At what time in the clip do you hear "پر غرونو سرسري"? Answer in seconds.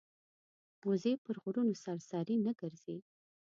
1.23-2.35